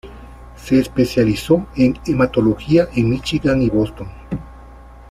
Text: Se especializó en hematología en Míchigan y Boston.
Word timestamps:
Se 0.55 0.79
especializó 0.79 1.67
en 1.75 1.95
hematología 2.07 2.87
en 2.95 3.11
Míchigan 3.11 3.61
y 3.61 3.69
Boston. 3.69 4.07